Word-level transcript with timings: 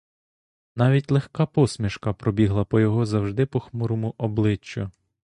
Навіть 0.75 1.11
легка 1.11 1.45
посмішка 1.45 2.13
пробігла 2.13 2.63
по 2.65 2.79
його 2.79 3.05
завжди 3.05 3.45
похмурому 3.45 4.15
обличчю. 4.17 4.91